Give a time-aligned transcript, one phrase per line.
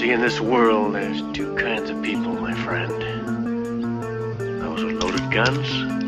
[0.00, 2.90] see, in this world, there's two kinds of people, my friend.
[4.62, 5.99] Those with loaded guns,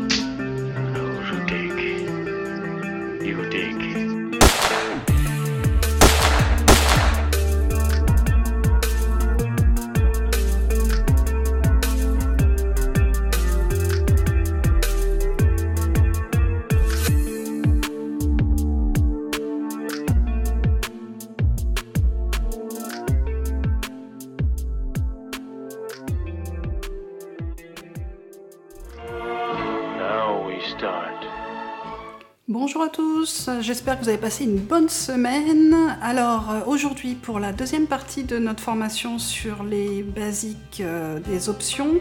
[33.63, 35.75] j'espère que vous avez passé une bonne semaine.
[36.01, 41.47] Alors euh, aujourd'hui pour la deuxième partie de notre formation sur les basiques euh, des
[41.47, 41.95] options,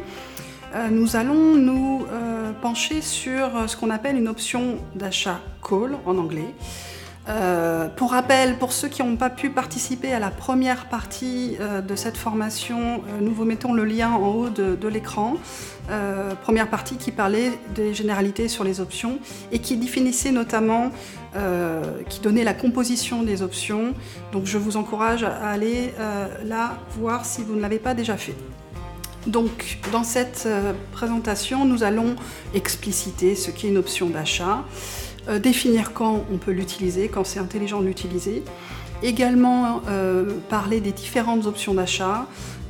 [0.74, 2.04] euh, nous allons nous
[2.60, 6.54] pencher sur ce qu'on appelle une option d'achat call en anglais.
[7.28, 11.80] Euh, pour rappel, pour ceux qui n'ont pas pu participer à la première partie euh,
[11.80, 15.36] de cette formation, euh, nous vous mettons le lien en haut de, l'écran.
[16.42, 19.18] Première partie qui parlait des généralités sur les options
[19.52, 20.90] et qui définissait notamment,
[22.08, 23.94] qui donnait la composition des options.
[24.32, 25.92] Donc je vous encourage à aller
[26.44, 28.34] là voir si vous ne l'avez pas déjà fait.
[29.26, 30.48] Donc, dans cette
[30.92, 32.16] présentation, nous allons
[32.54, 34.64] expliciter ce qu'est une option d'achat,
[35.28, 38.42] euh, définir quand on peut l'utiliser, quand c'est intelligent de l'utiliser,
[39.04, 42.26] également euh, parler des différentes options d'achat,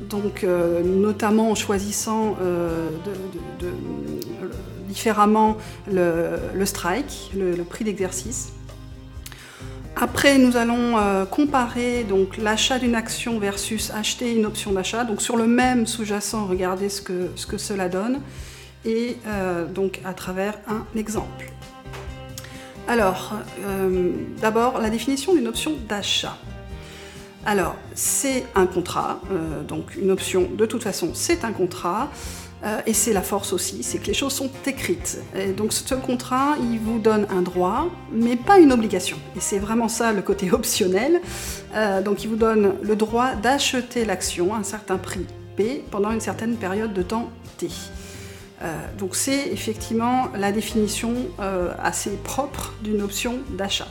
[0.09, 2.35] donc euh, notamment en choisissant
[4.87, 5.57] différemment
[5.91, 8.51] le, strike, le- prix d'exercice.
[9.95, 10.95] Après, nous allons
[11.31, 15.03] comparer donc l'achat d'une action versus acheter une option d'achat.
[15.03, 18.19] Donc sur le même sous-jacent, regardez ce que, ce que cela donne,
[18.85, 19.17] et
[19.73, 21.53] donc à travers un exemple.
[22.87, 23.33] Alors,
[23.65, 26.37] euh, d'abord la définition d'une option d'achat.
[27.45, 32.09] Alors, c'est un contrat, euh, donc une option, de toute façon, c'est un contrat.
[32.65, 35.19] Euh, et c'est la force aussi, c'est que les choses sont écrites.
[35.57, 39.17] Donc ce contrat, il vous donne un droit, mais pas une obligation.
[39.35, 41.19] Et c'est vraiment ça le côté optionnel.
[42.05, 45.25] Donc il vous donne le droit d'acheter l'action à un certain prix
[45.57, 47.67] P pendant une certaine période de temps T.
[48.63, 53.87] Euh, donc c'est effectivement la définition euh, assez propre d'une option d'achat.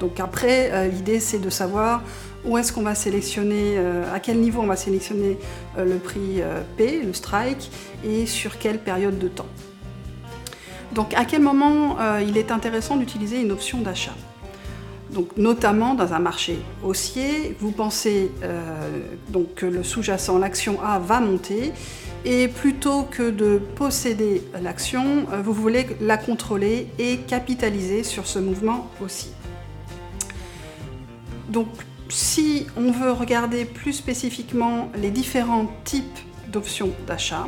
[0.00, 2.02] Donc après, euh, l'idée c'est de savoir
[2.44, 3.78] où est-ce qu'on va sélectionner,
[4.12, 5.38] à quel niveau on va sélectionner
[5.78, 6.42] le prix
[6.76, 7.70] P, le strike,
[8.04, 9.46] et sur quelle période de temps.
[10.92, 14.12] Donc à quel moment il est intéressant d'utiliser une option d'achat?
[15.10, 18.30] Donc, notamment dans un marché haussier, vous pensez
[19.30, 21.72] donc que le sous-jacent, l'action A, va monter,
[22.24, 28.38] et plutôt que de posséder l'action, euh, vous voulez la contrôler et capitaliser sur ce
[28.38, 29.32] mouvement haussier.
[31.48, 31.68] Donc,
[32.08, 36.18] si on veut regarder plus spécifiquement les différents types
[36.48, 37.46] d'options d'achat,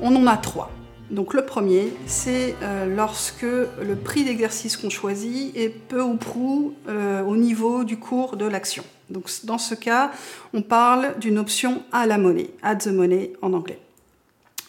[0.00, 0.70] on en a trois.
[1.10, 6.74] Donc le premier, c'est euh, lorsque le prix d'exercice qu'on choisit est peu ou prou
[6.88, 8.84] euh, au niveau du cours de l'action.
[9.10, 10.10] Donc dans ce cas,
[10.52, 13.78] on parle d'une option à la monnaie, at the money en anglais.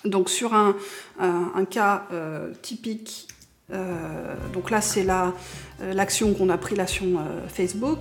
[0.04, 0.76] Donc sur un,
[1.20, 3.28] un cas euh, typique,
[3.74, 5.34] euh, donc là c'est la-
[5.82, 8.00] euh, l'action qu'on a pris, l'action euh, Facebook.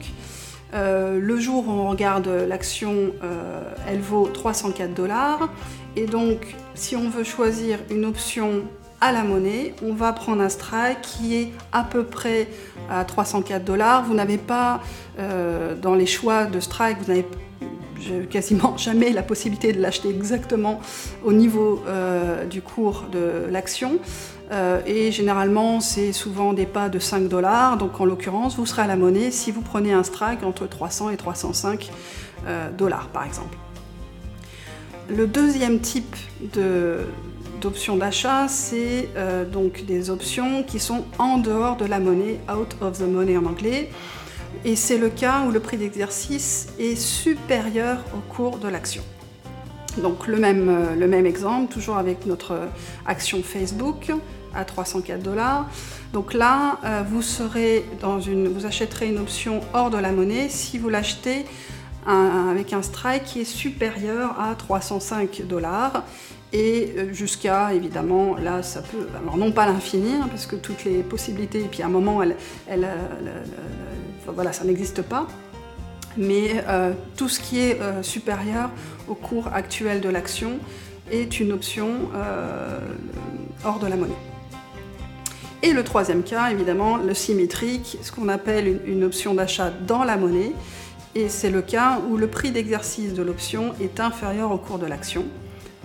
[0.74, 5.48] Euh, le jour où on regarde l'action, euh, elle vaut 304 dollars.
[5.94, 8.64] Et donc, si on veut choisir une option
[9.12, 12.48] la monnaie, on va prendre un strike qui est à peu près
[12.90, 14.04] à 304 dollars.
[14.04, 14.80] Vous n'avez pas,
[15.18, 17.26] euh, dans les choix de strike, vous n'avez
[18.30, 20.80] quasiment jamais la possibilité de l'acheter exactement
[21.24, 23.98] au niveau euh, du cours de l'action.
[24.52, 27.76] Euh, et généralement, c'est souvent des pas de 5 dollars.
[27.78, 31.10] Donc, en l'occurrence, vous serez à la monnaie si vous prenez un strike entre 300
[31.10, 31.90] et 305
[32.46, 33.56] euh, dollars, par exemple.
[35.08, 36.16] Le deuxième type
[36.54, 37.00] de-
[37.64, 42.76] d'options d'achat, c'est euh, donc des options qui sont en dehors de la monnaie, out
[42.82, 43.90] of the money en anglais.
[44.66, 49.02] Et c'est le cas où le prix d'exercice est supérieur au cours de l'action.
[50.02, 52.68] Donc le même, euh, le même exemple, toujours avec notre
[53.06, 54.12] action Facebook
[54.54, 55.66] à 304 dollars.
[56.12, 60.50] Donc là, euh, vous serez dans une, vous achèterez une option hors de la monnaie
[60.50, 61.46] si vous l'achetez
[62.06, 66.04] avec un strike qui est supérieur à 305 dollars
[66.54, 70.84] et euh, jusqu'à évidemment là ça peut alors non pas l'infini hein, parce que toutes
[70.84, 72.32] les possibilités et puis à un moment euh,
[74.52, 75.26] ça n'existe pas
[76.16, 78.70] mais euh, tout ce qui est supérieur
[79.08, 80.60] au cours actuel de l'action
[81.10, 81.88] est une option
[83.64, 84.14] hors de la monnaie.
[85.62, 90.16] Et le troisième cas, évidemment, le symétrique, ce qu'on appelle une option d'achat dans la
[90.16, 90.52] monnaie,
[91.16, 94.86] et c'est le cas où le prix d'exercice de l'option est inférieur au cours de
[94.86, 95.24] l'action.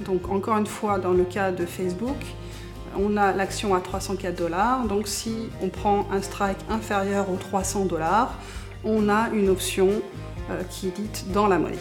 [0.06, 2.18] Donc encore une fois, dans le cas de Facebook,
[2.98, 7.86] on a l'action à 304 dollars, donc si on prend un strike inférieur aux 300
[7.86, 8.38] dollars,
[8.84, 9.90] on a une option
[10.50, 11.78] euh, qui est dite dans la monnaie.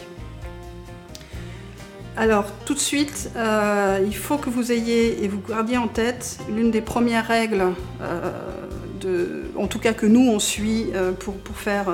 [2.17, 6.39] Alors tout de suite, euh, il faut que vous ayez et vous gardiez en tête
[6.49, 7.63] l'une des premières règles,
[8.01, 10.87] euh, en tout cas que nous on suit
[11.19, 11.85] pour, faire,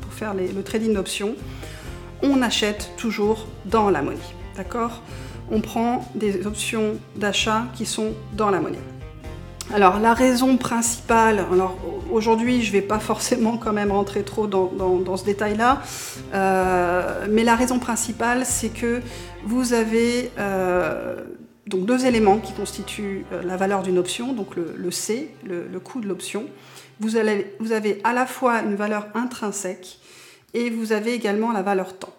[0.00, 1.36] pour faire le trading d'options.
[2.22, 4.18] On achète toujours dans la monnaie,
[4.56, 5.00] d'accord?
[5.50, 8.78] On prend des options d'achat qui sont dans la monnaie.
[9.72, 11.76] Alors la raison principale, alors
[12.10, 15.82] aujourd'hui je ne vais pas forcément quand même rentrer trop dans, ce détail-là,
[16.32, 19.02] euh, mais la raison principale c'est que
[19.44, 21.22] vous avez euh,
[21.66, 26.00] donc deux éléments qui constituent euh, la valeur d'une option, donc le, C, le, coût
[26.00, 26.46] de l'option.
[27.00, 29.98] Vous, avez à la fois une valeur intrinsèque
[30.54, 32.14] et vous avez également la valeur temps.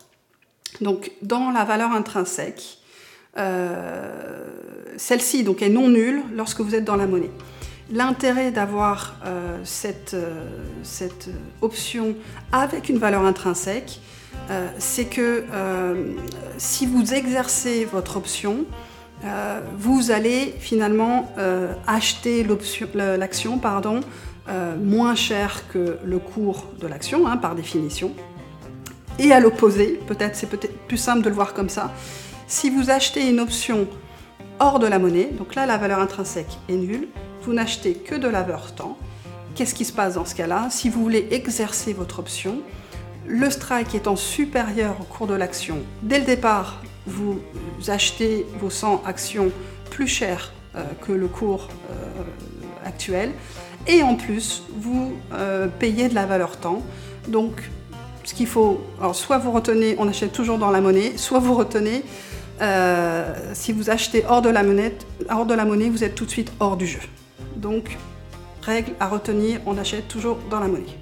[0.81, 2.78] Donc dans la valeur intrinsèque,
[4.97, 7.31] celle-ci donc est non nulle lorsque vous êtes dans la monnaie.
[7.91, 10.45] L'intérêt d'avoir euh, cette, euh,
[10.83, 11.30] cette,
[11.62, 12.15] option
[12.51, 14.00] avec une valeur intrinsèque,
[14.80, 15.44] c'est que
[16.57, 18.65] si vous exercez votre option,
[19.77, 21.31] vous allez finalement
[21.85, 22.44] acheter
[22.95, 24.00] l'action pardon,
[24.83, 28.12] moins cher que le cours de l'action, hein, par définition.
[29.19, 31.94] Et à l'opposé, peut-être c'est peut-être plus simple de le voir comme ça,
[32.49, 33.87] si vous achetez une option
[34.59, 37.07] hors de la monnaie, donc là la valeur intrinsèque est nulle,
[37.43, 38.97] vous n'achetez que de la valeur temps.
[39.55, 40.67] Qu'est-ce qui se passe dans ce cas-là?
[40.71, 42.57] Si vous voulez exercer votre option,
[43.27, 47.39] le strike étant supérieur au cours de l'action, dès le départ, vous
[47.87, 49.51] achetez vos 100 actions
[49.91, 52.23] plus chères euh, que le cours euh,
[52.83, 53.31] actuel,
[53.87, 56.81] et en plus, vous euh, payez de la valeur temps.
[57.27, 57.69] Donc,
[58.23, 61.53] ce qu'il faut, alors soit vous retenez, on achète toujours dans la monnaie, soit vous
[61.53, 62.03] retenez
[62.61, 64.95] euh, si vous achetez hors de, la monnaie,
[65.29, 67.00] hors de la monnaie, vous êtes tout de suite hors du jeu.
[67.56, 67.97] Donc,
[68.61, 70.97] règle à retenir, on achète toujours dans la monnaie.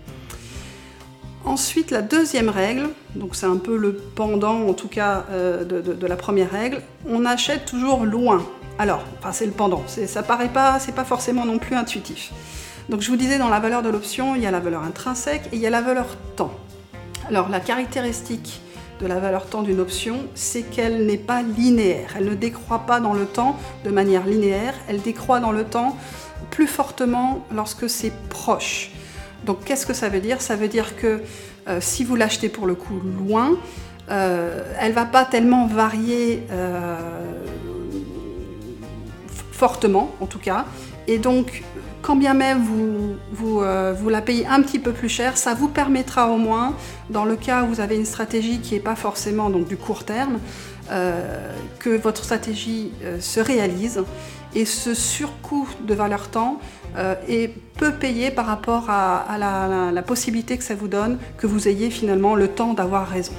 [1.46, 6.08] Ensuite, la deuxième règle, donc c'est un peu le pendant en tout cas euh, de,
[6.08, 8.46] la première règle, on achète toujours loin.
[8.80, 12.32] Alors, enfin c'est le pendant, ça paraît pas, c'est pas forcément non plus intuitif.
[12.90, 15.44] Donc je vous disais dans la valeur de l'option, il y a la valeur intrinsèque
[15.52, 16.06] et il y a la valeur
[16.36, 16.54] temps.
[17.30, 18.62] Alors la caractéristique
[19.00, 22.16] de la valeur temps d'une option, c'est qu'elle n'est pas linéaire.
[22.18, 25.96] Elle ne décroît pas dans le temps de manière linéaire, elle décroît dans le temps
[26.52, 28.92] plus fortement lorsque c'est proche.
[29.46, 30.42] Donc qu'est-ce que ça veut dire?
[30.42, 31.22] Ça veut dire que
[31.68, 33.58] euh, si vous l'achetez pour le coup loin,
[34.10, 36.96] euh, elle va pas tellement varier euh,
[39.52, 40.66] fortement en tout cas.
[41.08, 41.64] Et donc
[42.02, 45.68] quand bien même vous, euh, vous, la payez un petit peu plus cher, ça vous
[45.68, 46.74] permettra au moins,
[47.10, 50.40] dans le cas où vous avez une stratégie qui n'est pas forcément du court terme,
[50.92, 54.04] euh, que votre stratégie euh, se réalise
[54.56, 56.60] et ce surcoût de valeur temps
[57.28, 61.92] est peu payé par rapport à, la, possibilité que ça vous donne que vous ayez
[61.92, 63.34] finalement le temps d'avoir raison.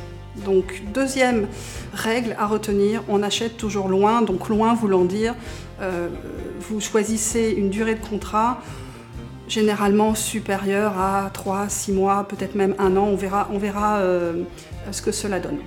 [0.44, 1.48] Donc deuxième
[1.92, 5.34] règle à retenir, on achète toujours loin, donc loin voulant dire
[5.80, 6.08] euh,
[6.60, 8.60] vous choisissez une durée de contrat
[9.46, 14.42] généralement supérieure à 3, 6 mois, peut-être même un an, on verra, on verra euh,
[14.90, 15.58] ce que cela donne.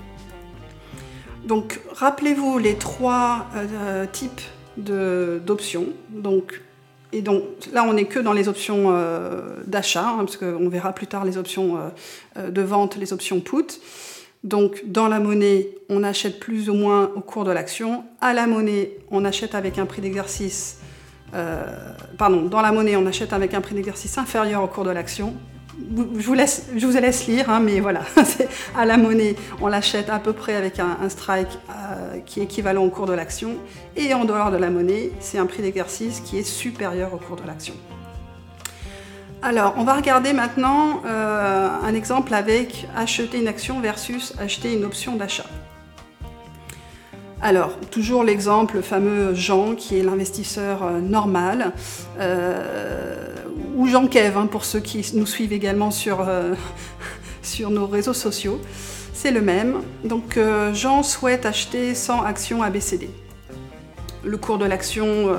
[1.46, 4.42] Donc rappelez-vous les trois euh, types
[4.78, 5.88] d'options.
[6.10, 6.62] Donc,
[7.12, 7.44] et donc
[7.74, 8.94] là on n'est que dans les options
[9.66, 11.80] d'achat, hein, parce qu'on verra plus tard les options
[12.38, 13.80] de vente, les options put.
[14.44, 18.04] Donc dans la monnaie, on achète plus ou moins au cours de l'action.
[18.22, 20.80] À la monnaie, on achète avec un prix d'exercice.
[21.34, 24.90] Euh, pardon, dans la monnaie, on achète avec un prix d'exercice inférieur au cours de
[24.90, 25.36] l'action.
[25.80, 28.02] Je vous, laisse, je laisse lire, hein, mais voilà.
[28.78, 32.84] à la monnaie, on l'achète à peu près avec un, strike euh, qui est équivalent
[32.84, 33.56] au cours de l'action.
[33.96, 37.38] Et en dehors de la monnaie, c'est un prix d'exercice qui est supérieur au cours
[37.38, 37.74] de l'action.
[39.44, 44.86] Alors, on va regarder maintenant euh, un exemple avec acheter une action versus acheter une
[44.86, 45.48] option d'achat.
[47.42, 51.74] Alors, toujours l'exemple fameux Jean, qui est l'investisseur euh, normal,
[52.20, 53.34] euh,
[53.76, 56.24] ou Jean Kev, hein, pour ceux qui nous suivent également sur,
[57.42, 58.62] sur nos réseaux sociaux.
[59.12, 59.82] C'est le même.
[60.04, 60.40] Donc,
[60.74, 63.10] Jean souhaite acheter 100 actions ABCD.
[64.24, 65.36] Le cours de l'action,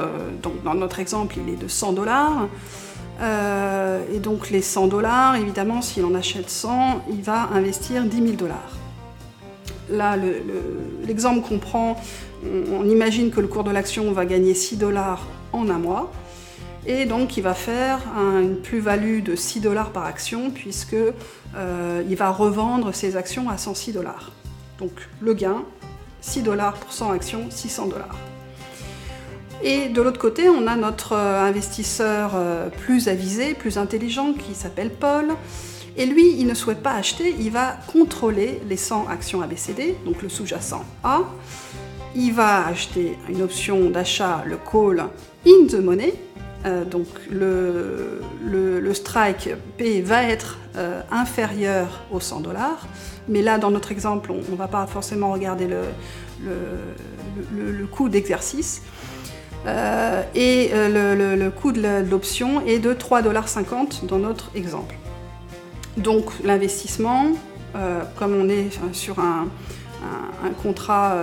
[0.65, 2.49] dans notre exemple, il est de 100 dollars.
[3.21, 8.17] Euh, et donc les 100 dollars, évidemment, s'il en achète 100, il va investir 10
[8.17, 8.77] 000 dollars.
[9.91, 10.17] Là,
[11.05, 12.01] l'exemple qu'on prend,
[12.45, 16.13] on, imagine que le cours de l'action va gagner 6 dollars en un mois.
[16.85, 20.97] Et donc il va faire une plus-value de 6 dollars par action puisque
[21.55, 24.33] euh, il va revendre ses actions à 106 dollars.
[24.79, 24.91] Donc
[25.21, 25.63] le gain,
[26.23, 28.17] 6 dollars pour 100 actions, 600 dollars.
[29.65, 34.55] Et de l'autre côté, on a notre euh, investisseur euh, plus avisé, plus intelligent, qui
[34.55, 35.29] s'appelle Paul.
[35.97, 40.23] Et lui, il ne souhaite pas acheter, il va contrôler les 100 actions ABCD, donc
[40.23, 41.21] le sous-jacent A.
[42.17, 45.05] Il va acheter une option d'achat, le call
[45.47, 46.15] in the money,
[46.67, 48.21] euh, donc le,
[48.95, 50.59] strike P va être
[51.11, 52.87] inférieur aux 100 dollars,
[53.27, 58.83] mais là dans notre exemple on ne va pas forcément regarder le, coût d'exercice.
[59.67, 63.47] Euh, et le, coût de l'option est de 3,50 dollars
[64.05, 64.97] dans notre exemple.
[65.97, 67.27] Donc l'investissement,
[68.17, 69.47] comme on est sur un,
[70.45, 71.17] un contrat,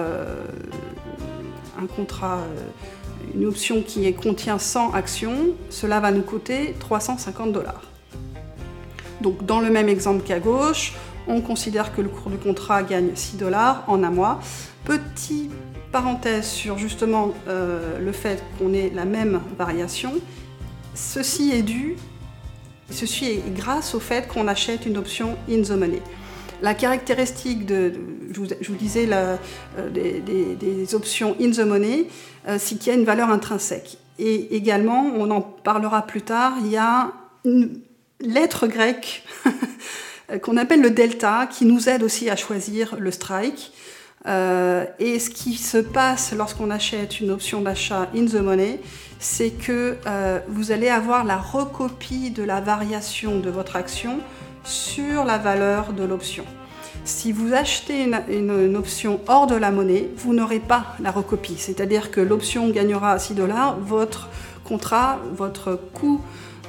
[1.82, 2.40] un contrat
[3.36, 7.84] une option qui contient 100 actions, cela va nous coûter 350 dollars.
[9.22, 10.94] Donc dans le même exemple qu'à gauche,
[11.28, 14.40] on considère que le cours du contrat gagne 6 dollars en un mois.
[14.86, 15.50] Petit
[15.92, 20.14] parenthèse sur justement euh, le fait qu'on ait la même variation.
[20.96, 21.96] Ceci est dû,
[22.92, 26.02] ceci est grâce au fait qu'on achète une option in the money.
[26.62, 27.94] La caractéristique de,
[28.32, 29.38] je, vous, disais, euh,
[29.90, 32.08] des, options in the money,
[32.48, 33.98] euh, c'est qu'il y a une valeur intrinsèque.
[34.18, 37.14] Et également, on en parlera plus tard, il y a
[37.46, 37.80] une
[38.20, 39.24] lettre grecque
[40.42, 43.72] qu'on appelle le delta, qui nous aide aussi à choisir le strike.
[44.28, 48.80] Euh, et ce qui se passe lorsqu'on achète une option d'achat in the money,
[49.20, 49.98] c'est que
[50.48, 54.20] vous allez avoir la recopie de la variation de votre action
[54.64, 56.46] sur la valeur de l'option.
[57.06, 61.56] Si vous achetez une, option hors de la monnaie, vous n'aurez pas la recopie.
[61.58, 64.30] C'est-à-dire que l'option gagnera 6 dollars, votre
[64.64, 66.22] contrat, votre coût,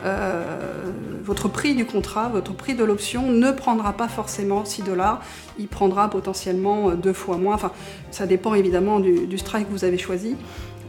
[0.04, 0.90] euh,
[1.22, 5.22] votre prix du contrat, votre prix de l'option ne prendra pas forcément 6 dollars,
[5.58, 7.54] il prendra potentiellement deux fois moins.
[7.54, 7.72] Enfin,
[8.10, 10.36] ça dépend évidemment du, strike que vous avez choisi.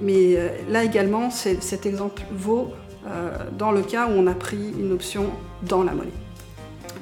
[0.01, 2.69] Mais euh, là également, cet exemple vaut
[3.07, 5.25] euh, dans le cas où on a pris une option
[5.63, 6.11] dans la monnaie.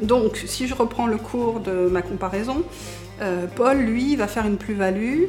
[0.02, 2.64] Donc, si je reprends le cours de ma comparaison,
[3.22, 5.28] euh, Paul, lui, va faire une plus-value euh,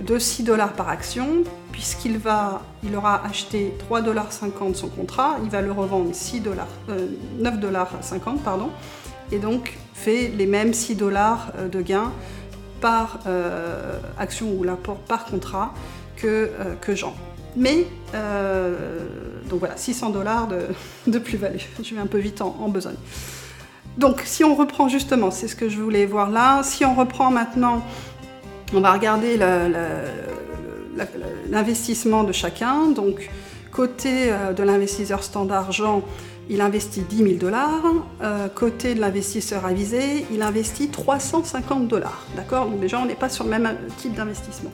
[0.00, 5.50] de 6 dollars par action, puisqu'il va, il aura acheté 3,50 dollars son contrat, il
[5.50, 8.70] va le revendre 6 dollars, 9 euh, dollars 50, pardon,
[9.32, 12.12] et donc fait les mêmes 6 dollars de gain
[12.80, 13.20] par
[14.18, 15.72] action ou l'apport par contrat
[16.16, 16.50] que,
[16.80, 17.14] que Jean.
[17.56, 17.86] Mais,
[19.48, 20.48] donc voilà, 600 dollars
[21.06, 21.58] de, plus-value.
[21.82, 22.96] Je vais un peu vite en besogne.
[23.96, 27.30] Donc si on reprend justement, c'est ce que je voulais voir là, si on reprend
[27.30, 27.82] maintenant,
[28.74, 29.38] on va regarder
[31.48, 32.88] l'investissement de chacun.
[32.88, 33.30] Donc
[33.72, 36.02] côté euh, de l'investisseur standard Jean,
[36.48, 37.82] il investit 10 000 dollars.
[38.22, 42.24] Euh, côté de l'investisseur avisé, il investit 350 dollars.
[42.36, 42.66] D'accord?
[42.66, 44.70] Donc déjà, on n'est pas sur le même type d'investissement.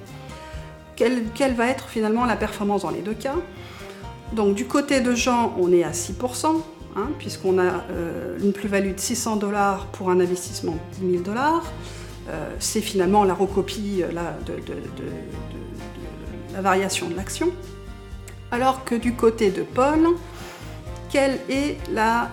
[0.95, 3.35] Quelle, va être finalement la performance dans les deux cas?
[4.35, 6.63] Donc du côté de Jean, on est à 6%.
[6.95, 11.23] Hein, puisqu'on a euh, une plus-value de 600 dollars pour un investissement de 10 000
[11.25, 11.65] dollars.
[12.29, 14.09] Euh, c'est finalement la recopie euh,
[14.47, 14.55] de,
[16.53, 17.51] la variation de l'action.
[18.51, 20.09] Alors que du côté de Paul,
[21.11, 22.31] quelle est la,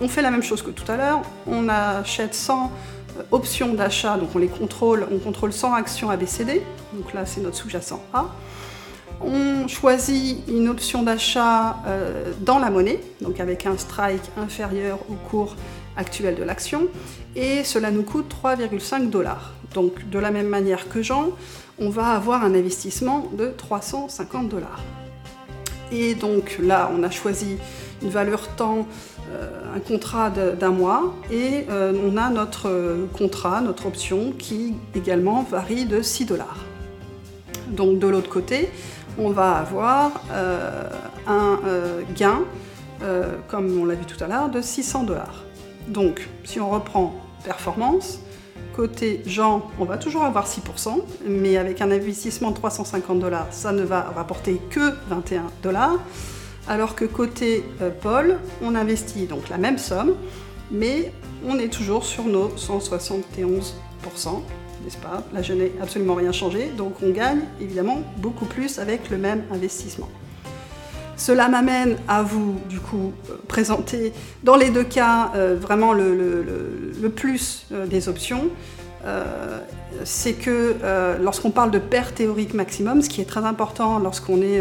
[0.00, 2.72] on fait la même chose que tout à l'heure, on achète 100
[3.18, 6.62] euh, options d'achat, donc on les contrôle, on contrôle 100 actions ABCD,
[6.94, 8.26] donc là c'est notre sous-jacent A.
[9.22, 15.14] On choisit une option d'achat euh, dans la monnaie, donc avec un strike inférieur au
[15.14, 15.56] cours
[15.96, 16.88] actuel de l'action,
[17.36, 19.52] et cela nous coûte 3,5 dollars.
[19.74, 21.30] Donc de la même manière que Jean,
[21.78, 24.80] on va avoir un investissement de 350 dollars.
[25.92, 27.56] Et donc là, on a choisi
[28.02, 28.86] une valeur temps,
[29.32, 32.70] euh, un contrat d'un mois, et euh, on a notre
[33.12, 36.64] contrat, notre option, qui également varie de 6 dollars.
[37.70, 38.70] Donc de l'autre côté,
[39.20, 40.88] on va avoir euh,
[41.26, 42.40] un euh, gain,
[43.02, 45.44] euh, comme on l'a vu tout à l'heure, de 600 dollars.
[45.88, 48.20] Donc, si on reprend performance,
[48.74, 53.72] côté Jean, on va toujours avoir 6%, mais avec un investissement de 350 dollars, ça
[53.72, 55.98] ne va rapporter que 21 dollars.
[56.68, 57.64] Alors que côté
[58.02, 60.14] Paul, on investit donc la même somme,
[60.70, 61.12] mais
[61.46, 63.72] on est toujours sur nos 171%
[64.98, 65.22] pas?
[65.32, 69.42] Là, je n'ai absolument rien changé, donc on gagne évidemment beaucoup plus avec le même
[69.52, 70.08] investissement.
[71.20, 77.12] Cela m'amène à vous, du coup, euh, présenter dans les deux cas euh, vraiment le,
[77.14, 78.44] plus euh, des options.
[80.04, 80.76] c'est que
[81.20, 84.60] lorsqu'on parle de perte théorique maximum, ce qui est très important lorsqu'on est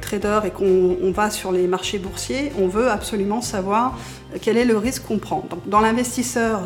[0.00, 3.98] trader et qu'on va sur les marchés boursiers, on veut absolument savoir
[4.40, 5.44] quel est le risque qu'on prend.
[5.66, 6.62] Dans l'investisseur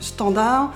[0.00, 0.72] standard,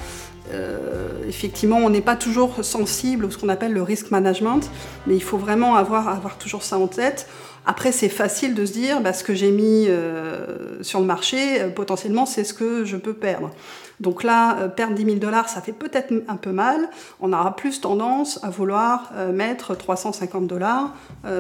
[0.53, 4.71] euh, effectivement, on n'est pas toujours sensible à ce qu'on appelle le risk management,
[5.07, 7.29] mais il faut vraiment avoir, toujours ça en tête.
[7.69, 11.61] Après, c'est facile de se dire, bah, ce que j'ai mis euh, sur le marché,
[11.61, 13.51] euh, potentiellement, c'est ce que je peux perdre.
[13.99, 16.91] Donc là, perdre 10 000 dollars, ça fait peut-être un peu mal.
[17.21, 20.93] On aura plus tendance à vouloir mettre 350 dollars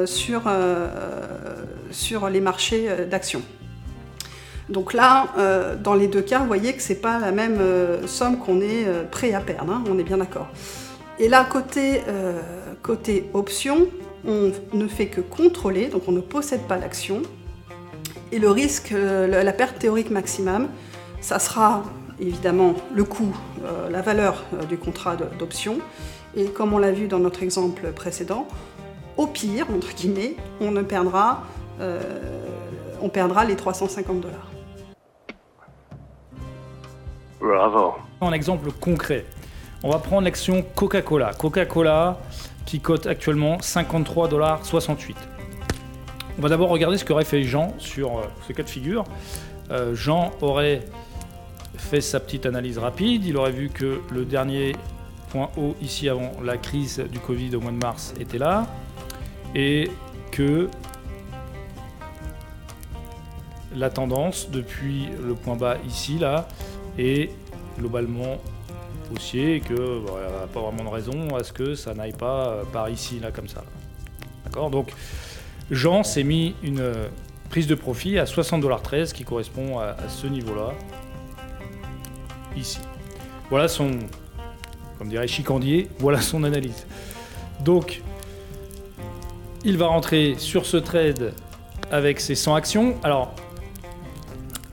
[0.06, 0.50] sur,
[1.90, 3.42] sur les marchés d'actions.
[4.68, 7.58] Donc là, euh, dans les deux cas, vous voyez que ce n'est pas la même
[7.60, 10.48] euh, somme qu'on est euh, prêt à perdre, hein, on est bien d'accord.
[11.18, 12.02] Et là, côté,
[13.32, 13.86] option,
[14.26, 17.22] on ne fait que contrôler, donc on ne possède pas l'action.
[18.32, 20.68] Et le risque, la perte théorique maximum,
[21.22, 21.84] ça sera
[22.20, 23.34] évidemment le coût,
[23.90, 25.78] la valeur du contrat d'option.
[26.36, 28.46] Et comme on l'a vu dans notre exemple précédent,
[29.16, 31.44] au pire, entre guillemets, on ne perdra,
[33.00, 34.50] on perdra les 350 dollars.
[37.40, 37.94] Bravo.
[38.20, 39.24] Un exemple concret.
[39.82, 41.32] On va prendre l'action Coca-Cola.
[41.34, 42.18] Coca-Cola
[42.64, 45.14] qui cote actuellement 53,68$.
[46.38, 49.04] On va d'abord regarder ce qu'aurait fait Jean sur euh, ce cas de figure.
[49.70, 50.82] Euh, Jean aurait
[51.76, 53.24] fait sa petite analyse rapide.
[53.24, 54.74] Il aurait vu que le dernier
[55.30, 58.66] point haut ici avant la crise du Covid au mois de mars était là.
[59.54, 59.90] Et
[60.30, 60.68] que
[63.74, 66.48] la tendance depuis le point bas ici, là,
[66.98, 67.30] et
[67.78, 68.38] globalement
[69.14, 72.48] haussier et que n'y a pas vraiment de raison à ce que ça n'aille pas
[72.48, 73.62] euh, par ici, là, comme ça.
[74.44, 74.70] D'accord?
[74.70, 74.92] Donc,
[75.70, 77.08] Jean s'est mis une euh,
[77.50, 80.72] prise de profit à 60,13$ qui correspond à, ce niveau-là,
[82.56, 82.78] ici.
[83.50, 83.90] Voilà son,
[84.98, 86.86] comme dirait Chicandier, voilà son analyse.
[87.60, 88.02] Donc,
[89.64, 91.32] il va rentrer sur ce trade
[91.90, 92.94] avec ses 100 actions.
[93.02, 93.34] Alors,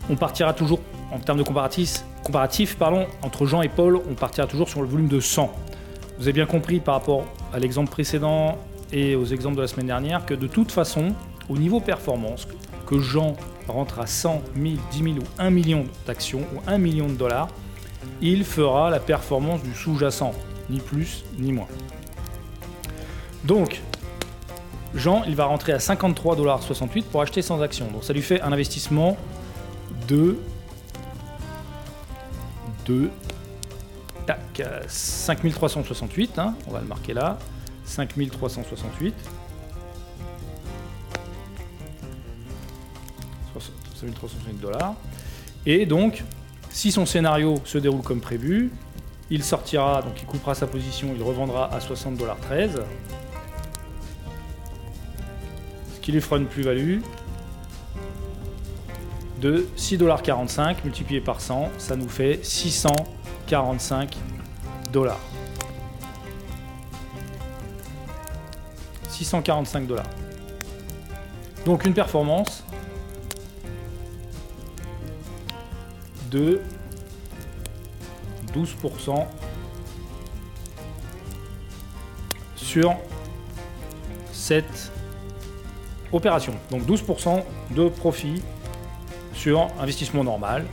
[0.10, 0.80] on partira toujours
[1.12, 4.88] en termes de comparatif comparatif pardon, entre Jean et Paul, on partira toujours sur le
[4.88, 5.54] volume de 100.
[6.18, 8.58] Vous avez bien compris par rapport à l'exemple précédent
[8.92, 11.14] et aux exemples de la semaine dernière que de toute façon,
[11.50, 12.48] au niveau performance,
[12.86, 13.36] que Jean
[13.68, 17.48] rentre à 100 000, 10 000 ou 1 million d'actions ou 1 million de dollars,
[18.22, 20.32] il fera la performance du sous-jacent,
[20.70, 21.68] ni plus ni moins.
[23.44, 23.82] Donc,
[24.96, 27.88] Jean, il va rentrer à 53,68$ pour acheter 100 actions.
[27.92, 29.18] Donc ça lui fait un investissement
[30.08, 30.38] de
[34.26, 37.38] tac, 5368, hein, on va le marquer là,
[37.86, 39.14] 5368.
[43.96, 44.96] 5368 dollars.
[45.66, 46.24] Et donc,
[46.70, 48.72] si son scénario se déroule comme prévu,
[49.30, 52.82] il sortira, donc il coupera sa position, il revendra à 60 dollars 13.
[55.96, 57.00] Ce qui lui fera une plus-value
[59.44, 64.16] de 6,45$ multiplié par 100, ça nous fait 645
[64.94, 65.20] dollars.
[69.10, 70.06] 645 dollars.
[71.66, 72.64] Donc une performance
[76.32, 76.62] de
[78.56, 79.26] 12%
[82.56, 82.96] sur
[84.32, 84.92] cette
[86.14, 86.54] opération.
[86.72, 88.42] Donc 12% de profit
[89.34, 90.66] sur investissement normal.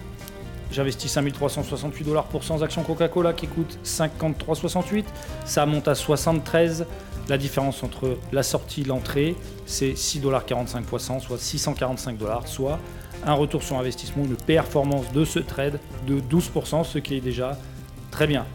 [0.72, 5.04] J'investis 5368 dollars pour 100 actions Coca-Cola qui coûtent 53,68.
[5.44, 6.86] Ça monte à 73.
[7.28, 12.78] La différence entre la sortie et l'entrée, c'est 6,45 x 100, soit 645 dollars, soit
[13.24, 17.56] un retour sur investissement, une performance de ce trade de 12%, ce qui est déjà
[18.10, 18.46] très bien.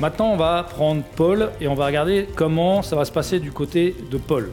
[0.00, 3.52] Maintenant, on va prendre Paul et on va regarder comment ça va se passer du
[3.52, 4.50] côté de Paul.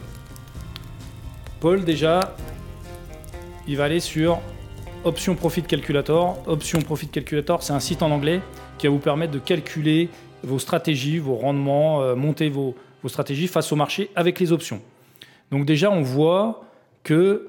[1.60, 2.34] Paul, déjà,
[3.66, 4.40] il va aller sur
[5.04, 6.38] Option Profit Calculator.
[6.46, 8.40] Option Profit Calculator, c'est un site en anglais
[8.78, 10.08] qui va vous permettre de calculer
[10.42, 14.80] vos stratégies, vos rendements, euh, monter vos, vos stratégies face au marché avec les options.
[15.50, 16.64] Donc déjà, on voit
[17.02, 17.48] que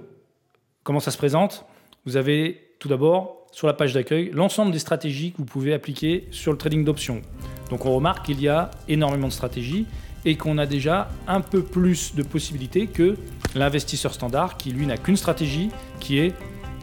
[0.84, 1.66] comment ça se présente?
[2.06, 6.28] Vous avez tout d'abord sur la page d'accueil l'ensemble des stratégies que vous pouvez appliquer
[6.32, 7.22] sur le trading d'options.
[7.70, 9.88] Donc on remarque qu'il y a énormément de stratégies
[10.26, 13.16] et qu'on a déjà un peu plus de possibilités que
[13.56, 16.34] l'investisseur standard qui lui n'a qu'une stratégie qui est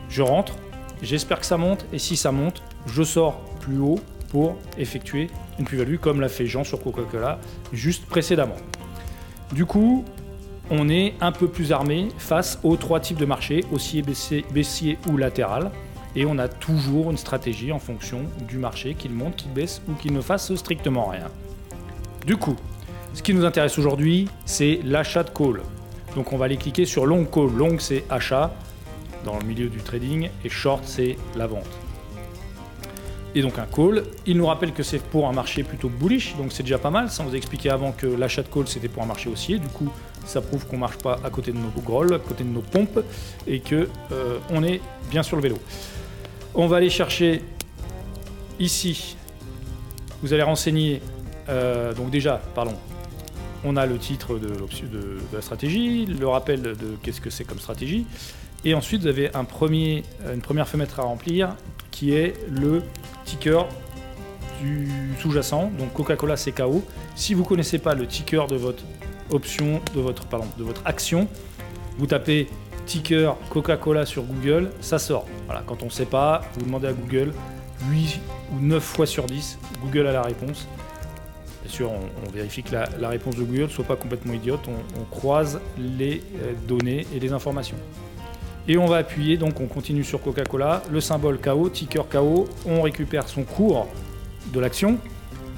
[0.09, 0.55] je rentre,
[1.02, 3.98] j'espère que ça monte et si ça monte, je sors plus haut
[4.31, 5.28] pour effectuer
[5.59, 7.38] une plus-value comme l'a fait Jean sur Coca-Cola
[7.72, 8.57] juste précédemment.
[9.52, 10.05] Du coup,
[10.70, 15.16] on est un peu plus armé face aux trois types de marchés, haussier, baissier, ou
[15.18, 15.70] latéral.
[16.14, 19.94] Et on a toujours une stratégie en fonction du marché, qu'il monte, qu'il baisse ou
[19.94, 21.28] qu'il ne fasse strictement rien.
[22.26, 22.57] Du coup,
[23.14, 25.61] ce qui nous intéresse aujourd'hui, c'est l'achat de call.
[26.14, 27.53] Donc on va aller cliquer sur long call.
[27.57, 28.55] Long, c'est achat
[29.25, 31.68] dans le milieu du trading et short, c'est la vente
[33.35, 34.05] et donc un call.
[34.27, 37.11] Il nous rappelle que c'est pour un marché plutôt bullish, donc c'est déjà pas mal.
[37.11, 39.59] Ça, on vous a expliqué avant que l'achat de call c'était pour un marché haussier.
[39.59, 39.88] Du coup,
[40.25, 43.01] ça prouve qu'on marche pas à côté de nos grolls, à côté de nos pompes,
[43.46, 45.59] et que euh, on est bien sur le vélo.
[46.55, 47.42] On va aller chercher
[48.59, 49.16] ici.
[50.22, 51.01] Vous allez renseigner.
[51.48, 52.75] Euh, donc déjà, pardon.
[53.64, 57.61] On a le titre de, de la stratégie, le rappel de qu'est-ce que c'est comme
[57.61, 58.07] stratégie.
[58.64, 61.57] Et ensuite, vous avez une première fenêtre à remplir
[61.90, 62.83] qui est le
[63.25, 63.66] ticker
[64.61, 64.88] du
[65.20, 66.83] sous-jacent, donc Coca-Cola CKO.
[67.16, 68.85] Si vous ne connaissez pas le ticker de votre
[69.31, 71.27] option, de votre, pardon, de votre action,
[71.98, 72.48] vous tapez
[72.87, 75.27] ticker Coca-Cola sur Google, ça sort.
[75.46, 77.33] Voilà, quand on ne sait pas, vous demandez à Google,
[77.90, 78.20] 8
[78.53, 80.68] ou 9 fois sur 10, Google a la réponse.
[81.62, 85.05] Bien sûr, on, vérifie que la, réponse de Google ne soit pas complètement idiote, on,
[85.05, 87.77] croise les euh, données et les informations.
[88.66, 92.83] Et on va appuyer, donc on continue sur Coca-Cola, le symbole KO, ticker KO, on
[92.83, 93.88] récupère son cours
[94.53, 94.98] de l'action.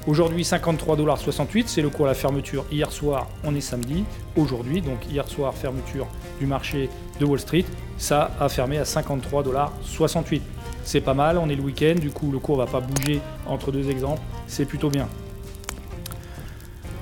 [0.07, 2.65] Aujourd'hui 53,68$, c'est le cours à la fermeture.
[2.71, 4.05] Hier soir, on est samedi.
[4.35, 6.07] Aujourd'hui, donc hier soir, fermeture
[6.39, 6.89] du marché
[7.19, 7.65] de Wall Street,
[7.97, 10.41] ça a fermé à 53,68$.
[10.83, 13.71] C'est pas mal, on est le week-end, du coup le cours va pas bouger entre
[13.71, 15.07] deux exemples, c'est plutôt bien.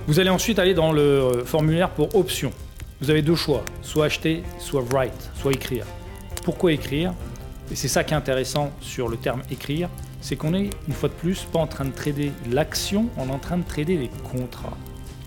[0.05, 2.51] Vous allez ensuite aller dans le euh, formulaire pour options.
[2.99, 5.85] Vous avez deux choix, soit acheter, soit write, soit écrire.
[6.43, 7.13] Pourquoi écrire?
[7.71, 9.89] Et c'est ça qui est intéressant sur le terme écrire,
[10.19, 13.31] c'est qu'on est une fois de plus pas en train de trader l'action, on est
[13.31, 14.77] en train de trader les contrats.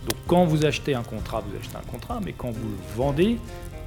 [0.07, 3.39] Donc quand vous achetez un contrat, vous achetez un contrat, mais quand vous le vendez,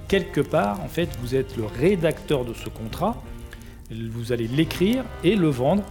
[0.08, 3.21] quelque part, en fait, vous êtes le rédacteur de ce contrat,
[3.91, 5.84] vous allez l'écrire et le vendre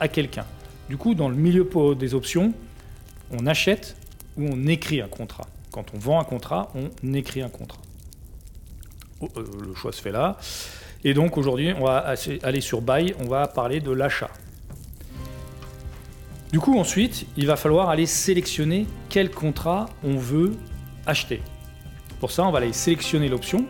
[0.00, 0.46] à quelqu'un.
[0.88, 2.54] Du coup, dans le milieu des options,
[3.38, 3.96] on achète
[4.36, 5.46] ou on écrit un contrat.
[5.70, 7.80] Quand on vend un contrat, on écrit un contrat.
[9.20, 10.36] Oh, euh, le choix se fait là.
[11.04, 14.30] Et donc aujourd'hui, on va aller sur Buy, on va parler de l'achat.
[16.52, 20.52] Du coup, ensuite, il va falloir aller sélectionner quel contrat on veut
[21.06, 21.42] acheter.
[22.18, 23.66] Pour ça, on va aller sélectionner l'option.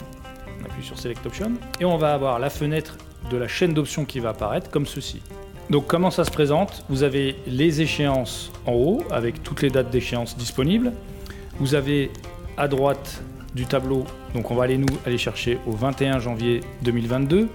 [0.60, 1.52] On appuie sur Select Option.
[1.78, 2.96] Et on va avoir la fenêtre
[3.30, 5.20] de la chaîne d'options qui va apparaître comme ceci.
[5.70, 6.84] Donc comment ça se présente?
[6.88, 10.92] Vous avez les échéances en haut avec toutes les dates d'échéance disponibles.
[11.60, 12.10] Vous avez
[12.56, 13.22] à droite
[13.54, 14.04] du tableau,
[14.34, 17.48] donc on va aller nous aller chercher au 21 janvier 2022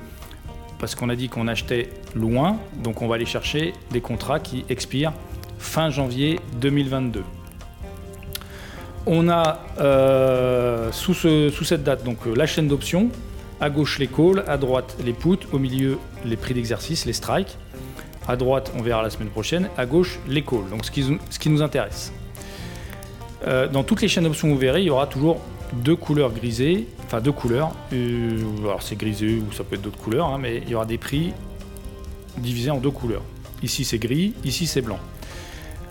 [0.80, 4.64] parce qu'on a dit qu'on achetait loin, donc on va aller chercher des contrats qui
[4.70, 5.14] expirent
[5.58, 7.22] fin janvier 2022.
[9.08, 13.10] On a euh, sous, cette date donc euh, la chaîne d'options,
[13.60, 17.58] à gauche les calls, à droite les puts, au milieu les prix d'exercice, les strikes.
[18.28, 21.62] À droite, on verra la semaine prochaine, à gauche les calls, donc ce qui, nous
[21.62, 22.12] intéresse.
[23.46, 25.40] Euh, dans toutes les chaînes d'options, vous verrez, il y aura toujours
[25.74, 27.72] deux couleurs grisées, enfin deux couleurs.
[27.94, 30.86] Euh, alors c'est grisé ou ça peut être d'autres couleurs, hein, mais il y aura
[30.86, 31.34] des prix
[32.38, 33.24] divisés en deux couleurs.
[33.62, 35.00] Ici c'est gris, ici c'est blanc.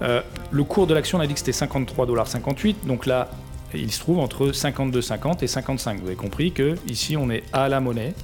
[0.03, 0.21] Euh,
[0.51, 3.31] le cours de l'action, on a dit que c'était 53,58$, donc là
[3.75, 6.01] il se trouve entre 52,50 et 55.
[6.01, 8.15] Vous avez compris que ici on est à la monnaie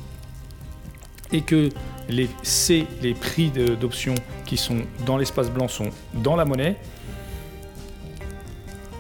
[1.33, 1.69] et que
[2.11, 4.15] les C, les prix d'options
[4.47, 6.77] qui sont dans l'espace blanc sont dans la monnaie.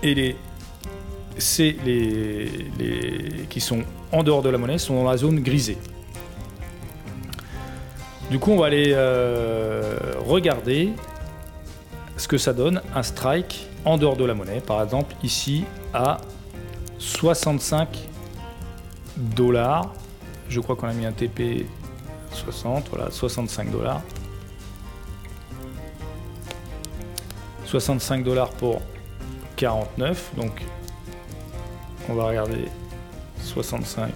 [0.02, 0.36] Et les
[1.38, 2.44] C, les,
[2.78, 5.78] les- qui sont en dehors de la monnaie, sont dans la zone grisée.
[8.30, 9.94] Du coup, on va aller euh,
[10.24, 10.90] regarder
[12.16, 14.60] ce que ça donne un strike en dehors de la monnaie.
[14.60, 16.18] Par exemple, ici à
[16.98, 17.88] 65
[19.16, 19.92] dollars.
[20.48, 21.66] Je crois qu'on a mis un TP
[22.32, 24.02] 60, voilà, 65 dollars.
[27.64, 28.82] 65 dollars pour
[29.56, 30.64] 49, donc
[32.08, 32.66] on va regarder
[33.42, 34.12] 65.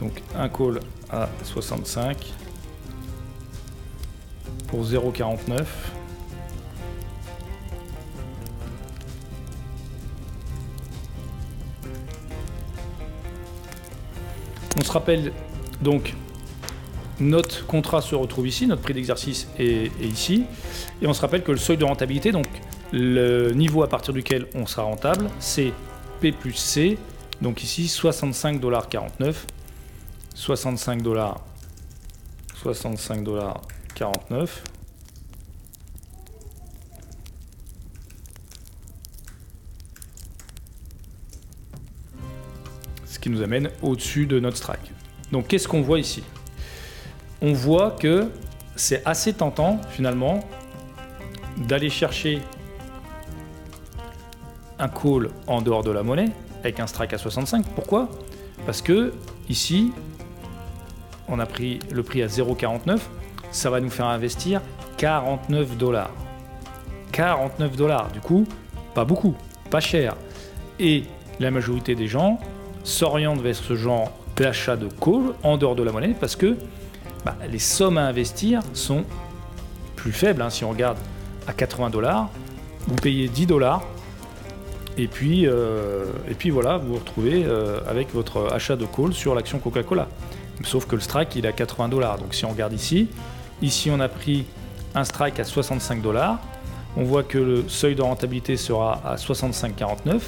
[0.00, 2.32] Donc un call à 65
[4.68, 5.91] pour 0,49.
[14.92, 15.32] Se rappelle
[15.80, 16.14] donc
[17.18, 20.44] notre contrat se retrouve ici, notre prix d'exercice est, ici,
[21.00, 22.46] et on se rappelle que le seuil de rentabilité, donc
[22.92, 25.72] le niveau à partir duquel on sera rentable, c'est
[26.20, 26.98] P plus C,
[27.40, 29.34] donc ici 65,49$,
[30.34, 31.40] 65 dollars,
[32.56, 33.62] 65 dollars
[33.94, 34.62] 49.
[43.22, 44.92] Qui nous amène au-dessus de notre strike.
[45.30, 46.22] Donc qu'est-ce qu'on voit ici?
[47.40, 48.28] On voit que
[48.76, 50.40] c'est assez tentant finalement
[51.56, 52.40] d'aller chercher
[54.78, 56.30] un call en dehors de la monnaie
[56.60, 57.64] avec un strike à 65.
[57.74, 58.08] Pourquoi?
[58.66, 59.12] Parce que
[59.48, 59.92] ici,
[61.28, 63.00] on a pris le prix à 0,49.
[63.52, 64.60] Ça va nous faire investir
[64.96, 66.10] 49 dollars.
[67.12, 68.46] 49 dollars, du coup,
[68.94, 69.34] pas beaucoup,
[69.70, 70.16] pas cher.
[70.80, 71.04] Et
[71.38, 72.38] la majorité des gens
[72.84, 76.56] s'orientent vers ce genre d'achat de call en dehors de la monnaie parce que
[77.24, 79.04] bah, les sommes à investir sont
[79.96, 80.42] plus faibles.
[80.42, 80.50] hein.
[80.50, 80.98] Si on regarde
[81.46, 82.28] à 80 dollars,
[82.88, 83.82] vous payez 10 dollars
[84.98, 89.12] et puis, euh, et puis voilà, vous vous retrouvez euh, avec votre achat de call
[89.12, 90.08] sur l'action Coca-Cola.
[90.64, 92.18] Sauf que le strike il est à 80 dollars.
[92.18, 93.08] Donc si on regarde ici,
[93.62, 94.44] ici on a pris
[94.94, 96.38] un strike à 65 dollars.
[96.96, 100.20] On voit que le seuil de rentabilité sera à 65,49.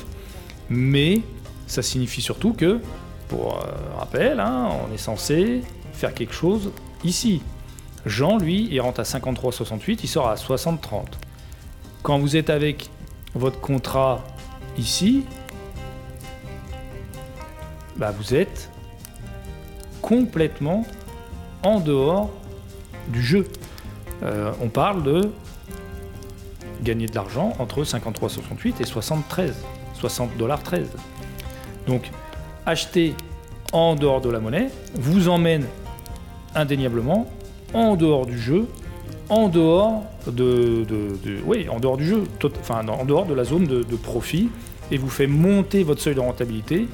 [0.71, 1.21] Mais
[1.67, 2.81] ça signifie surtout que,
[3.29, 6.71] pour euh, rappel, hein, on est censé faire quelque chose
[7.05, 7.43] ici.
[8.07, 11.05] Jean, lui, il rentre à 53,68, il sort à 60,30.
[12.03, 12.91] Quand vous êtes avec
[13.35, 14.23] votre contrat
[14.77, 15.25] ici,
[17.97, 18.71] bah vous êtes
[20.03, 20.85] complètement
[21.63, 22.31] en dehors
[23.09, 23.49] du jeu.
[24.23, 25.31] Euh, on parle de
[26.83, 30.89] gagner de l'argent entre 53,68 et 73, 60 dollars 13.
[31.87, 32.11] Donc
[32.67, 33.15] acheter
[33.73, 35.67] en dehors de la monnaie vous emmène
[36.55, 37.31] indéniablement
[37.73, 38.69] en dehors du jeu,
[39.29, 40.85] en dehors de,
[43.35, 44.49] la zone de, profit
[44.91, 46.87] et vous fait monter votre seuil de rentabilité.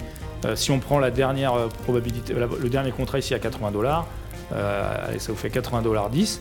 [0.47, 4.07] Euh, si on prend euh, le dernier contrat ici à 80 dollars,
[4.51, 6.41] ça vous fait 80 dollars 10.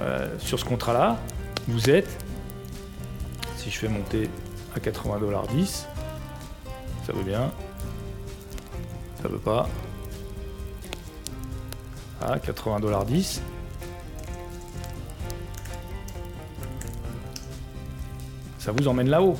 [0.00, 1.18] Euh, sur ce contrat-là,
[1.68, 2.08] vous êtes,
[3.56, 4.28] si je fais monter
[4.74, 5.86] à 80 dollars 10,
[7.06, 7.52] ça veut bien,
[9.22, 9.68] ça veut pas.
[12.20, 13.42] À 80 dollars 10.
[18.58, 19.36] Ça vous emmène là-haut.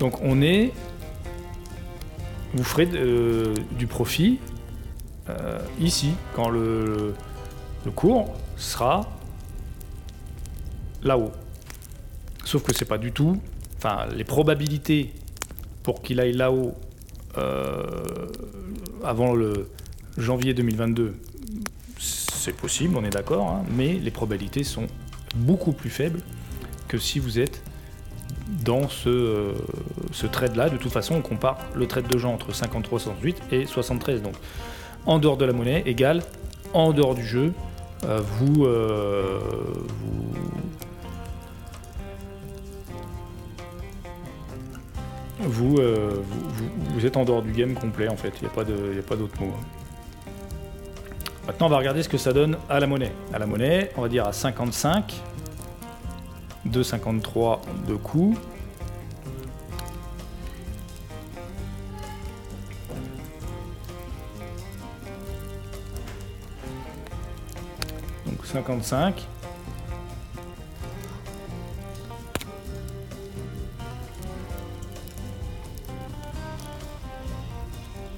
[0.00, 0.72] Donc on est,
[2.54, 4.40] vous ferez euh, du profit
[5.28, 7.14] euh, ici quand le
[7.90, 9.08] cours sera
[11.02, 11.32] là-haut.
[12.44, 13.40] Sauf que c'est pas du tout,
[13.78, 15.12] enfin les probabilités
[15.82, 16.74] pour qu'il aille là-haut
[17.38, 18.26] euh,
[19.04, 19.70] avant le
[20.18, 21.14] janvier 2022,
[21.98, 24.86] c'est possible, on est d'accord, hein, mais les probabilités sont
[25.36, 26.20] beaucoup plus faibles
[26.88, 27.62] que si vous êtes
[28.64, 29.52] dans ce, euh,
[30.12, 30.68] ce trade-là.
[30.68, 34.22] De toute façon, on compare le trade de gens entre 53, 68 et 73.
[34.22, 34.34] Donc,
[35.06, 36.22] en dehors de la monnaie égale
[36.74, 37.52] en dehors du jeu.
[38.04, 39.38] Euh, vous, euh,
[39.88, 40.32] vous,
[45.40, 48.32] vous, euh, vous, vous- êtes en dehors du game complet en fait.
[48.40, 49.52] Il n'y a pas d'autre mot.
[51.46, 53.12] Maintenant, on va regarder ce que ça donne à la monnaie.
[53.32, 55.14] À la monnaie, on va dire à 55.
[56.68, 58.36] 2,53 de coût.
[68.52, 69.26] 55.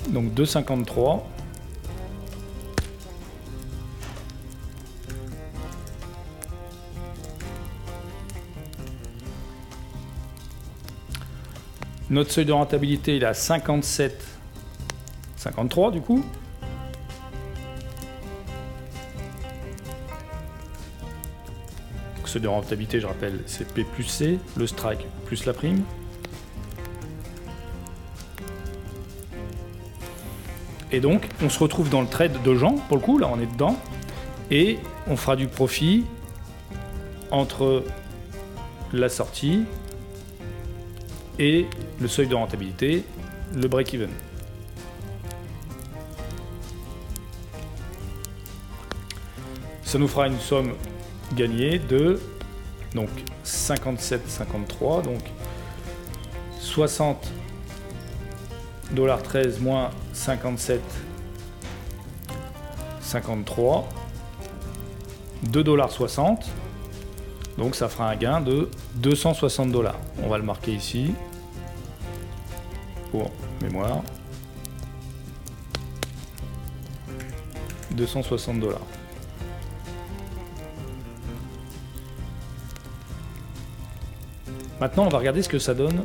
[0.08, 1.22] Donc 2,53.
[12.10, 16.22] Notre seuil de rentabilité, il est à 57,53 du coup.
[22.34, 25.84] De rentabilité, je rappelle, c'est P plus C, le strike plus la prime.
[30.90, 33.38] Et donc, on se retrouve dans le trade de gens, pour le coup, là on
[33.38, 33.76] est dedans,
[34.50, 36.04] et on fera du profit
[37.30, 37.84] entre
[38.92, 39.62] la sortie
[41.38, 41.66] et
[42.00, 43.04] le seuil de rentabilité,
[43.54, 44.10] le break-even.
[49.84, 50.74] Ça nous fera une somme
[51.34, 52.20] gagnée de
[52.94, 53.08] donc
[53.44, 55.20] 57,53 donc
[56.60, 57.32] 60
[58.92, 60.80] dollars 13 moins 57
[63.00, 63.88] 53
[65.44, 66.44] 2 dollars 60
[67.56, 69.98] donc ça fera un gain de 260 dollars.
[70.22, 71.14] On va le marquer ici
[73.10, 73.30] pour
[73.62, 74.02] mémoire.
[77.92, 78.80] 260 dollars.
[84.80, 86.02] Maintenant, on va regarder ce que ça donne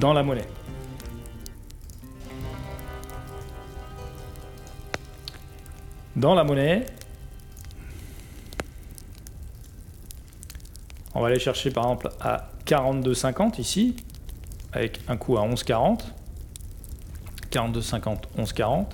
[0.00, 0.48] dans la monnaie.
[6.16, 6.86] Dans la monnaie,
[11.14, 13.96] On va aller chercher par exemple à 42,50 ici,
[14.72, 16.00] avec un coût à 11,40.
[17.50, 18.86] 42,50, 11,40.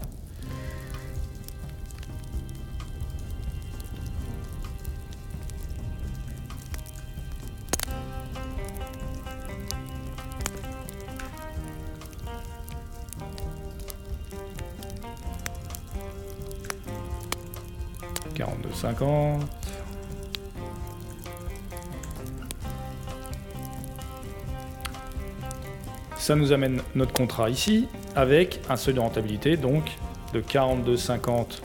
[26.17, 29.85] Ça nous amène notre contrat ici avec un seuil de rentabilité donc
[30.33, 31.61] de 42,50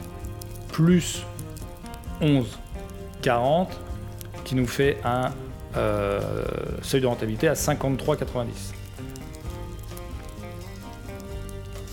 [0.71, 1.23] plus
[2.21, 3.67] 11,40
[4.45, 5.31] qui nous fait un
[5.75, 6.21] euh,
[6.81, 8.45] seuil de rentabilité à 53,90.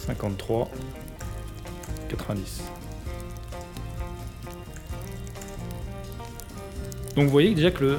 [0.07, 2.80] 53,90.
[7.17, 7.99] Donc vous voyez déjà que le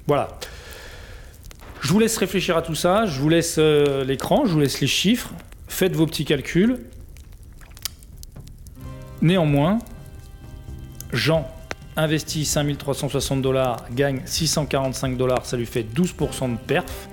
[0.08, 0.30] voilà.
[1.80, 4.82] Je vous laisse réfléchir à tout ça, je vous laisse euh, l'écran, je vous laisse
[4.82, 5.30] les chiffres,
[5.68, 6.80] faites vos petits calculs.
[9.22, 9.78] Néanmoins,
[11.14, 11.48] Jean
[12.02, 17.08] investit 5360 dollars, gagne 645 dollars, ça lui fait 12% de perf.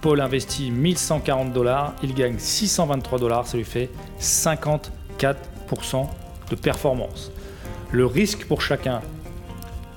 [0.00, 3.88] Paul investit 1140 dollars, il gagne 623 dollars, ça lui fait
[4.20, 5.36] 54%
[6.50, 7.32] de performance
[7.94, 9.00] le risque pour chacun,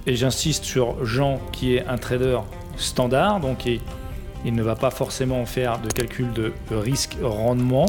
[0.06, 2.40] et j'insiste sur Jean qui est un trader
[2.78, 3.82] standard, donc il,
[4.46, 7.88] ne va pas forcément faire de calcul de risque-rendement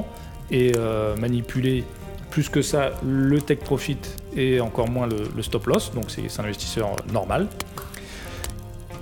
[0.51, 1.85] et euh, manipuler
[2.31, 3.99] plus que ça le take profit
[4.39, 7.49] et encore moins le, stop loss, donc c'est un investisseur normal.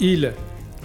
[0.00, 0.32] Il,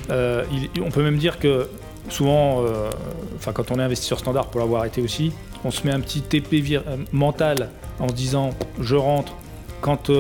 [0.09, 1.67] euh, il, on peut même dire que
[2.09, 2.89] souvent, euh,
[3.35, 5.31] enfin quand on est investisseur standard pour l'avoir été aussi,
[5.63, 9.33] on se met un petit TP euh, mental en se disant je rentre
[9.79, 10.11] quand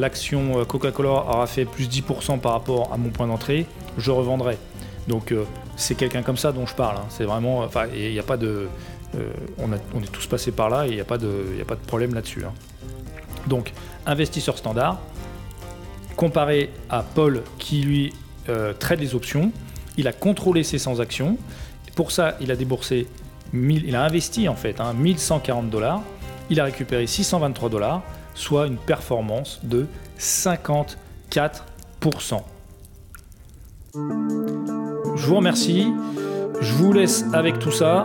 [0.00, 3.64] l'action Coca-Cola aura fait plus 10% par rapport à mon point d'entrée,
[3.96, 4.58] je revendrai.
[5.06, 5.32] Donc
[5.76, 6.96] c'est quelqu'un comme ça dont je parle.
[6.96, 7.06] Hein.
[7.10, 8.66] C'est vraiment, enfin, il n'y a pas de,
[9.58, 11.28] on, est tous passés par là et il n'y a, pas de,
[11.60, 12.44] a pas de problème là-dessus.
[12.44, 12.52] Hein.
[13.46, 13.72] Donc
[14.06, 15.00] investisseur standard,
[16.16, 18.12] comparé à Paul qui lui
[18.48, 19.52] euh, trade les options,
[19.96, 21.36] il a contrôlé ses 100 actions.
[21.94, 23.06] Pour ça, il a déboursé,
[23.52, 26.02] il a investi en fait 1140 hein, dollars.
[26.50, 28.02] Il a récupéré 623 dollars,
[28.34, 29.86] soit une performance de
[30.18, 30.96] 54%.
[33.94, 35.86] Je vous remercie.
[36.60, 38.04] Je vous laisse avec tout ça.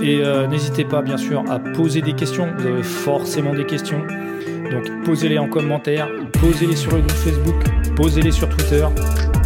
[0.00, 2.48] Et euh, n'hésitez pas, bien sûr, à poser des questions.
[2.56, 4.00] Vous avez forcément des questions.
[4.70, 6.08] Donc posez-les en commentaire,
[6.40, 7.64] posez-les sur le groupe Facebook,
[7.96, 8.86] posez-les sur Twitter.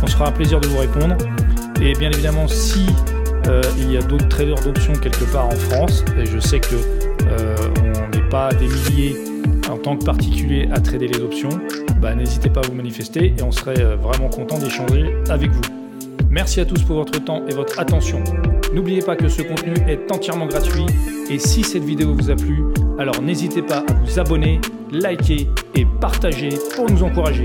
[0.03, 1.17] On se fera un plaisir de vous répondre.
[1.81, 2.87] Et bien évidemment, si
[3.47, 6.75] euh, il y a d'autres traders d'options quelque part en France, et je sais que
[6.75, 9.17] euh, on n'est pas des milliers
[9.71, 11.51] en tant que particulier à trader les options,
[12.01, 15.63] bah, n'hésitez pas à vous manifester et on serait vraiment content d'échanger avec vous.
[16.31, 18.23] Merci à tous pour votre temps et votre attention.
[18.75, 20.87] N'oubliez pas que ce contenu est entièrement gratuit
[21.31, 22.65] et si cette vidéo vous a plu,
[22.99, 24.61] alors n'hésitez pas à vous abonner,
[24.91, 27.45] liker et partager pour nous encourager.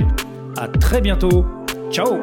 [0.57, 1.45] A très bientôt.
[1.91, 2.17] Ciao